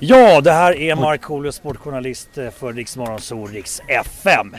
[0.00, 4.56] Ja, det här är Markoolio, sportjournalist eh, för Riksmorgon Sol, Riks FM.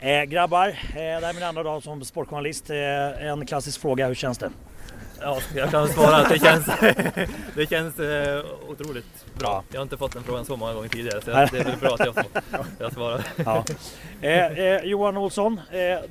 [0.00, 2.70] Eh, grabbar, eh, det här är min andra dag som sportjournalist.
[2.70, 4.50] Eh, en klassisk fråga, hur känns det?
[5.20, 6.66] Ja, jag kan svara att det känns,
[7.56, 9.48] det känns eh, otroligt bra.
[9.48, 9.64] Ja.
[9.72, 11.94] Jag har inte fått den frågan så många gånger tidigare så det är väl bra
[11.94, 12.24] att jag,
[12.78, 13.20] jag svarar.
[13.44, 13.64] Ja.
[14.20, 15.60] Eh, eh, Johan Olsson,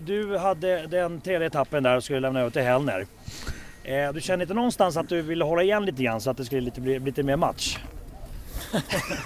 [0.06, 3.06] du hade den tredje etappen där och skulle lämna över till Hellner.
[4.14, 6.62] Du kände inte någonstans att du ville hålla igen lite grann så att det skulle
[6.62, 7.78] lite, bli lite mer match?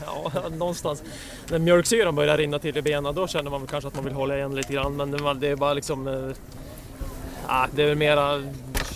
[0.05, 1.03] Ja, någonstans.
[1.49, 4.13] När mjölksyran börjar rinna till i benen då känner man väl kanske att man vill
[4.13, 4.95] hålla igen lite grann.
[4.95, 6.33] Men det är bara liksom...
[7.47, 8.41] Ja, det är väl mera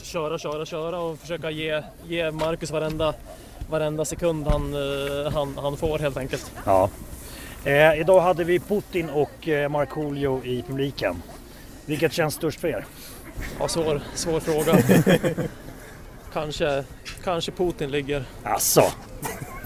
[0.07, 3.13] köra, köra, köra och försöka ge, ge Marcus varenda,
[3.69, 6.51] varenda sekund han, eh, han, han får helt enkelt.
[6.65, 6.89] Ja.
[7.63, 11.21] Eh, idag hade vi Putin och eh, Markoolio i publiken.
[11.85, 12.85] Vilket känns störst för er?
[13.59, 14.77] Ja, svår, svår fråga.
[16.33, 16.83] kanske,
[17.23, 18.23] kanske Putin ligger.
[18.43, 18.83] Asså?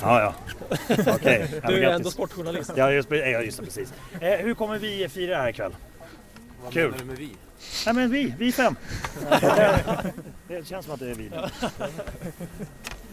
[0.02, 0.34] Ja, ja.
[0.88, 2.72] Men Du är ändå sportjournalist.
[2.76, 3.94] Ja, just, ja, just det, precis.
[4.22, 5.76] Eh, hur kommer vi fira här ikväll?
[6.72, 6.94] Kul.
[7.00, 7.30] du med vi?
[7.86, 8.76] Nej men vi, vi fem.
[10.48, 11.32] det, känns som att det är vi.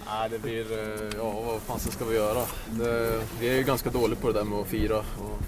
[0.06, 0.72] Nej, det blir...
[0.72, 2.42] eh, Ja, vad fan ska vi göra?
[2.70, 5.38] Det, vi är ju ganska dåliga på det där med att fira och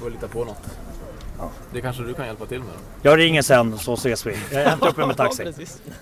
[0.00, 0.62] får lita på något.
[1.38, 1.50] Ja.
[1.72, 3.10] Det kanske du kan hjälpa till med då?
[3.10, 4.36] Jag ringer sen så ses vi.
[4.52, 5.54] Jag hämtar upp er med taxi.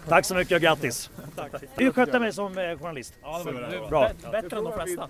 [0.09, 1.11] Tack så mycket och grattis.
[1.37, 1.53] Tack.
[1.77, 3.15] Du skötte mig som eh, journalist.
[3.23, 4.11] Ja, det var Bra.
[4.33, 5.09] Bättre än de flesta.